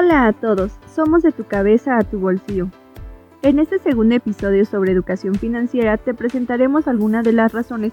Hola 0.00 0.28
a 0.28 0.32
todos, 0.32 0.70
somos 0.94 1.24
de 1.24 1.32
tu 1.32 1.42
cabeza 1.42 1.98
a 1.98 2.04
tu 2.04 2.20
bolsillo. 2.20 2.68
En 3.42 3.58
este 3.58 3.80
segundo 3.80 4.14
episodio 4.14 4.64
sobre 4.64 4.92
educación 4.92 5.34
financiera 5.34 5.96
te 5.96 6.14
presentaremos 6.14 6.86
algunas 6.86 7.24
de 7.24 7.32
las 7.32 7.52
razones 7.52 7.92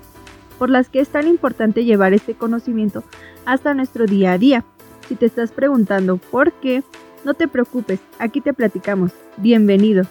por 0.60 0.70
las 0.70 0.88
que 0.90 1.00
es 1.00 1.10
tan 1.10 1.28
importante 1.28 1.84
llevar 1.84 2.14
este 2.14 2.36
conocimiento 2.36 3.04
hasta 3.48 3.74
nuestro 3.74 4.06
día 4.06 4.34
a 4.34 4.38
día. 4.38 4.64
Si 5.08 5.16
te 5.16 5.26
estás 5.26 5.52
preguntando 5.52 6.18
por 6.18 6.52
qué, 6.54 6.84
no 7.24 7.34
te 7.34 7.48
preocupes, 7.48 8.00
aquí 8.20 8.40
te 8.40 8.54
platicamos. 8.54 9.12
Bienvenido. 9.38 10.04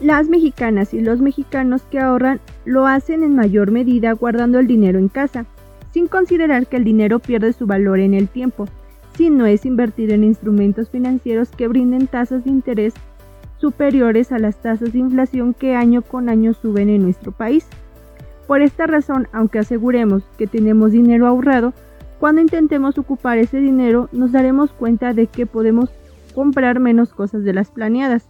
Las 0.00 0.28
mexicanas 0.28 0.92
y 0.94 1.00
los 1.00 1.20
mexicanos 1.20 1.82
que 1.82 2.00
ahorran 2.00 2.40
lo 2.66 2.86
hacen 2.86 3.22
en 3.22 3.34
mayor 3.34 3.70
medida 3.70 4.12
guardando 4.12 4.58
el 4.58 4.66
dinero 4.66 4.98
en 4.98 5.08
casa, 5.08 5.46
sin 5.92 6.08
considerar 6.08 6.66
que 6.66 6.76
el 6.76 6.84
dinero 6.84 7.20
pierde 7.20 7.52
su 7.52 7.66
valor 7.66 8.00
en 8.00 8.12
el 8.12 8.28
tiempo, 8.28 8.66
si 9.16 9.30
no 9.30 9.46
es 9.46 9.64
invertir 9.64 10.12
en 10.12 10.24
instrumentos 10.24 10.90
financieros 10.90 11.48
que 11.48 11.68
brinden 11.68 12.08
tasas 12.08 12.44
de 12.44 12.50
interés 12.50 12.92
superiores 13.56 14.32
a 14.32 14.38
las 14.38 14.60
tasas 14.60 14.92
de 14.92 14.98
inflación 14.98 15.54
que 15.54 15.74
año 15.74 16.02
con 16.02 16.28
año 16.28 16.52
suben 16.52 16.90
en 16.90 17.02
nuestro 17.02 17.32
país. 17.32 17.66
Por 18.46 18.60
esta 18.60 18.86
razón, 18.86 19.28
aunque 19.32 19.60
aseguremos 19.60 20.24
que 20.36 20.46
tenemos 20.46 20.92
dinero 20.92 21.26
ahorrado, 21.26 21.72
cuando 22.20 22.42
intentemos 22.42 22.98
ocupar 22.98 23.38
ese 23.38 23.60
dinero 23.60 24.08
nos 24.12 24.32
daremos 24.32 24.72
cuenta 24.72 25.14
de 25.14 25.28
que 25.28 25.46
podemos 25.46 25.90
comprar 26.34 26.80
menos 26.80 27.14
cosas 27.14 27.44
de 27.44 27.54
las 27.54 27.70
planeadas 27.70 28.28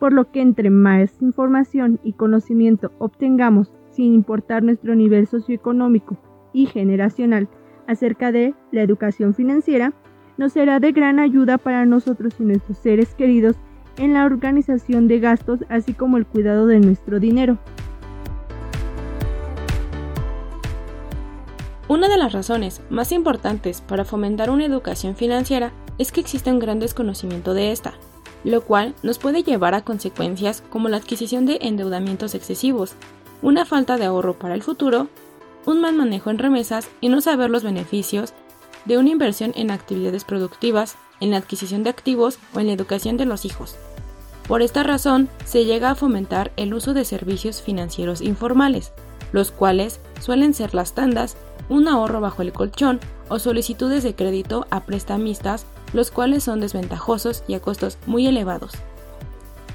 por 0.00 0.12
lo 0.14 0.32
que 0.32 0.40
entre 0.40 0.70
más 0.70 1.12
información 1.20 2.00
y 2.02 2.14
conocimiento 2.14 2.90
obtengamos, 2.98 3.72
sin 3.90 4.14
importar 4.14 4.64
nuestro 4.64 4.96
nivel 4.96 5.28
socioeconómico 5.28 6.16
y 6.52 6.66
generacional, 6.66 7.48
acerca 7.86 8.32
de 8.32 8.54
la 8.72 8.82
educación 8.82 9.34
financiera, 9.34 9.92
nos 10.38 10.54
será 10.54 10.80
de 10.80 10.92
gran 10.92 11.18
ayuda 11.18 11.58
para 11.58 11.84
nosotros 11.84 12.34
y 12.40 12.44
nuestros 12.44 12.78
seres 12.78 13.14
queridos 13.14 13.56
en 13.98 14.14
la 14.14 14.24
organización 14.24 15.06
de 15.06 15.20
gastos, 15.20 15.60
así 15.68 15.92
como 15.92 16.16
el 16.16 16.26
cuidado 16.26 16.66
de 16.66 16.80
nuestro 16.80 17.20
dinero. 17.20 17.58
Una 21.88 22.08
de 22.08 22.16
las 22.16 22.32
razones 22.32 22.80
más 22.88 23.12
importantes 23.12 23.82
para 23.82 24.04
fomentar 24.04 24.48
una 24.48 24.64
educación 24.64 25.14
financiera 25.14 25.72
es 25.98 26.10
que 26.12 26.20
existe 26.20 26.50
un 26.50 26.60
gran 26.60 26.78
desconocimiento 26.78 27.52
de 27.52 27.72
esta, 27.72 27.94
lo 28.44 28.62
cual 28.62 28.94
nos 29.02 29.18
puede 29.18 29.42
llevar 29.42 29.74
a 29.74 29.82
consecuencias 29.82 30.62
como 30.70 30.88
la 30.88 30.96
adquisición 30.96 31.46
de 31.46 31.58
endeudamientos 31.62 32.34
excesivos, 32.34 32.94
una 33.42 33.64
falta 33.64 33.96
de 33.96 34.04
ahorro 34.04 34.38
para 34.38 34.54
el 34.54 34.62
futuro, 34.62 35.08
un 35.66 35.80
mal 35.80 35.94
manejo 35.94 36.30
en 36.30 36.38
remesas 36.38 36.88
y 37.00 37.08
no 37.08 37.20
saber 37.20 37.50
los 37.50 37.62
beneficios 37.62 38.32
de 38.84 38.98
una 38.98 39.10
inversión 39.10 39.52
en 39.56 39.70
actividades 39.70 40.24
productivas, 40.24 40.96
en 41.20 41.30
la 41.30 41.36
adquisición 41.36 41.82
de 41.82 41.90
activos 41.90 42.38
o 42.54 42.60
en 42.60 42.66
la 42.66 42.72
educación 42.72 43.16
de 43.16 43.26
los 43.26 43.44
hijos. 43.44 43.76
Por 44.48 44.62
esta 44.62 44.82
razón, 44.82 45.28
se 45.44 45.64
llega 45.64 45.90
a 45.90 45.94
fomentar 45.94 46.50
el 46.56 46.74
uso 46.74 46.94
de 46.94 47.04
servicios 47.04 47.60
financieros 47.62 48.20
informales, 48.20 48.92
los 49.32 49.52
cuales 49.52 50.00
suelen 50.20 50.54
ser 50.54 50.74
las 50.74 50.94
tandas, 50.94 51.36
un 51.68 51.86
ahorro 51.86 52.20
bajo 52.20 52.42
el 52.42 52.52
colchón 52.52 52.98
o 53.28 53.38
solicitudes 53.38 54.02
de 54.02 54.14
crédito 54.14 54.66
a 54.70 54.80
prestamistas 54.80 55.66
los 55.92 56.10
cuales 56.10 56.44
son 56.44 56.60
desventajosos 56.60 57.44
y 57.48 57.54
a 57.54 57.60
costos 57.60 57.98
muy 58.06 58.26
elevados. 58.26 58.72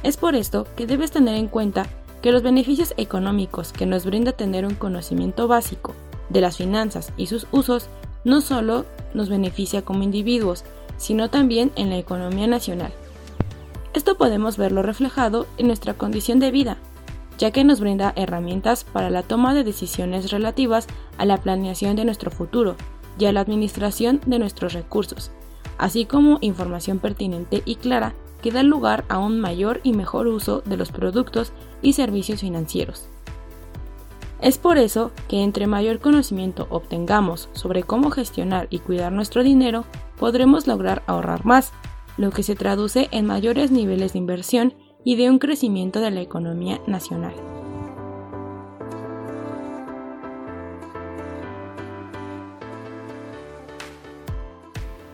Es 0.03 0.17
por 0.17 0.35
esto 0.35 0.67
que 0.75 0.85
debes 0.85 1.11
tener 1.11 1.35
en 1.35 1.47
cuenta 1.47 1.87
que 2.21 2.31
los 2.31 2.43
beneficios 2.43 2.93
económicos 2.97 3.71
que 3.71 3.85
nos 3.85 4.05
brinda 4.05 4.31
tener 4.31 4.65
un 4.65 4.75
conocimiento 4.75 5.47
básico 5.47 5.93
de 6.29 6.41
las 6.41 6.57
finanzas 6.57 7.11
y 7.17 7.27
sus 7.27 7.47
usos 7.51 7.87
no 8.23 8.41
solo 8.41 8.85
nos 9.13 9.29
beneficia 9.29 9.83
como 9.83 10.03
individuos, 10.03 10.63
sino 10.97 11.29
también 11.29 11.71
en 11.75 11.89
la 11.89 11.97
economía 11.97 12.47
nacional. 12.47 12.91
Esto 13.93 14.17
podemos 14.17 14.57
verlo 14.57 14.81
reflejado 14.81 15.47
en 15.57 15.67
nuestra 15.67 15.93
condición 15.93 16.39
de 16.39 16.51
vida, 16.51 16.77
ya 17.37 17.51
que 17.51 17.63
nos 17.63 17.79
brinda 17.79 18.13
herramientas 18.15 18.83
para 18.83 19.09
la 19.09 19.23
toma 19.23 19.53
de 19.53 19.63
decisiones 19.63 20.31
relativas 20.31 20.87
a 21.17 21.25
la 21.25 21.37
planeación 21.37 21.95
de 21.95 22.05
nuestro 22.05 22.31
futuro 22.31 22.75
y 23.17 23.25
a 23.25 23.31
la 23.31 23.41
administración 23.41 24.19
de 24.25 24.39
nuestros 24.39 24.73
recursos, 24.73 25.31
así 25.77 26.05
como 26.05 26.37
información 26.41 26.99
pertinente 26.99 27.61
y 27.65 27.75
clara 27.75 28.13
que 28.41 28.51
da 28.51 28.63
lugar 28.63 29.05
a 29.09 29.17
un 29.17 29.39
mayor 29.39 29.81
y 29.83 29.93
mejor 29.93 30.27
uso 30.27 30.61
de 30.65 30.77
los 30.77 30.91
productos 30.91 31.51
y 31.81 31.93
servicios 31.93 32.41
financieros. 32.41 33.07
Es 34.41 34.57
por 34.57 34.77
eso 34.77 35.11
que 35.27 35.41
entre 35.41 35.65
mayor 35.65 35.99
conocimiento 35.99 36.67
obtengamos 36.69 37.49
sobre 37.53 37.83
cómo 37.83 38.11
gestionar 38.11 38.67
y 38.69 38.79
cuidar 38.79 39.11
nuestro 39.11 39.43
dinero, 39.43 39.85
podremos 40.19 40.67
lograr 40.67 41.03
ahorrar 41.07 41.45
más, 41.45 41.71
lo 42.17 42.31
que 42.31 42.43
se 42.43 42.55
traduce 42.55 43.07
en 43.11 43.25
mayores 43.25 43.71
niveles 43.71 44.13
de 44.13 44.19
inversión 44.19 44.73
y 45.03 45.15
de 45.15 45.29
un 45.29 45.39
crecimiento 45.39 45.99
de 45.99 46.11
la 46.11 46.21
economía 46.21 46.81
nacional. 46.87 47.33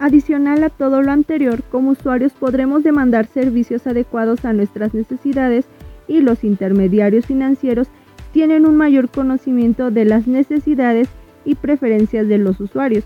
Adicional 0.02 0.64
a 0.64 0.72
todo 0.72 1.04
lo 1.04 1.12
anterior, 1.12 1.62
como 1.70 1.92
usuarios 1.92 2.34
podremos 2.34 2.84
demandar 2.84 3.28
servicios 3.28 3.86
adecuados 3.86 4.46
a 4.46 4.52
nuestras 4.52 4.96
necesidades 4.96 5.66
y 6.08 6.22
los 6.22 6.44
intermediarios 6.44 7.28
financieros 7.28 7.88
tienen 8.34 8.66
un 8.66 8.76
mayor 8.76 9.10
conocimiento 9.10 9.92
de 9.92 10.06
las 10.06 10.26
necesidades 10.26 11.08
y 11.46 11.54
preferencias 11.54 12.28
de 12.28 12.40
los 12.40 12.60
usuarios, 12.60 13.04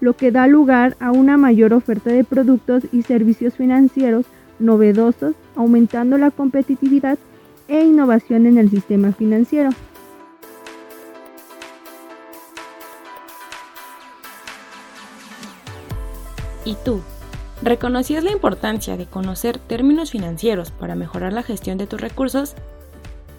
lo 0.00 0.14
que 0.14 0.30
da 0.30 0.46
lugar 0.46 0.96
a 1.00 1.10
una 1.10 1.36
mayor 1.36 1.72
oferta 1.72 2.10
de 2.10 2.22
productos 2.22 2.84
y 2.92 3.02
servicios 3.02 3.54
financieros 3.54 4.24
novedosos, 4.60 5.34
aumentando 5.56 6.16
la 6.16 6.30
competitividad 6.30 7.18
e 7.66 7.82
innovación 7.82 8.46
en 8.46 8.56
el 8.56 8.70
sistema 8.70 9.10
financiero. 9.10 9.70
¿Y 16.64 16.74
tú? 16.74 17.00
¿Reconocías 17.62 18.24
la 18.24 18.30
importancia 18.30 18.96
de 18.96 19.06
conocer 19.06 19.58
términos 19.58 20.10
financieros 20.10 20.70
para 20.70 20.94
mejorar 20.94 21.32
la 21.32 21.42
gestión 21.42 21.78
de 21.78 21.86
tus 21.86 22.00
recursos? 22.00 22.54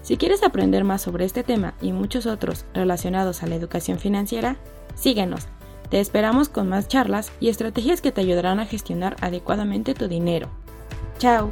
Si 0.03 0.17
quieres 0.17 0.43
aprender 0.43 0.83
más 0.83 1.01
sobre 1.01 1.25
este 1.25 1.43
tema 1.43 1.73
y 1.81 1.91
muchos 1.91 2.25
otros 2.25 2.65
relacionados 2.73 3.43
a 3.43 3.47
la 3.47 3.55
educación 3.55 3.99
financiera, 3.99 4.57
síguenos. 4.95 5.47
Te 5.89 5.99
esperamos 5.99 6.49
con 6.49 6.69
más 6.69 6.87
charlas 6.87 7.31
y 7.39 7.49
estrategias 7.49 8.01
que 8.01 8.11
te 8.11 8.21
ayudarán 8.21 8.59
a 8.59 8.65
gestionar 8.65 9.15
adecuadamente 9.21 9.93
tu 9.93 10.07
dinero. 10.07 10.47
¡Chao! 11.17 11.51